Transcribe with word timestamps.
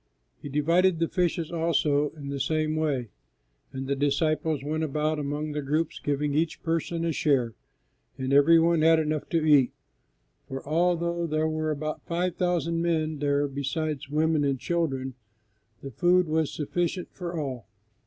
He 0.41 0.49
divided 0.49 0.97
the 0.97 1.07
fishes 1.07 1.51
also 1.51 2.09
in 2.15 2.29
the 2.29 2.39
same 2.39 2.75
way, 2.75 3.09
and 3.71 3.85
the 3.85 3.95
disciples 3.95 4.63
went 4.63 4.83
about 4.83 5.19
among 5.19 5.51
the 5.51 5.61
groups 5.61 5.99
giving 5.99 6.33
each 6.33 6.63
person 6.63 7.05
a 7.05 7.11
share, 7.11 7.53
and 8.17 8.33
everyone 8.33 8.81
had 8.81 8.97
enough 8.97 9.29
to 9.29 9.45
eat; 9.45 9.73
for 10.47 10.67
although 10.67 11.27
there 11.27 11.47
were 11.47 11.69
about 11.69 12.07
five 12.07 12.35
thousand 12.35 12.81
men 12.81 13.19
there, 13.19 13.47
besides 13.47 14.09
women 14.09 14.43
and 14.43 14.59
children, 14.59 15.13
the 15.83 15.91
food 15.91 16.27
was 16.27 16.51
sufficient 16.51 17.09
for 17.11 17.39
all. 17.39 17.67